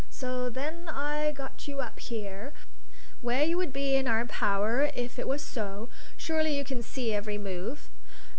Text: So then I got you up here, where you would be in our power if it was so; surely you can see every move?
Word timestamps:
So 0.09 0.49
then 0.49 0.89
I 0.89 1.31
got 1.31 1.67
you 1.67 1.79
up 1.79 1.99
here, 1.99 2.53
where 3.21 3.43
you 3.43 3.55
would 3.57 3.71
be 3.71 3.93
in 3.95 4.07
our 4.07 4.25
power 4.25 4.89
if 4.95 5.19
it 5.19 5.27
was 5.27 5.43
so; 5.43 5.89
surely 6.17 6.57
you 6.57 6.63
can 6.63 6.81
see 6.81 7.13
every 7.13 7.37
move? 7.37 7.87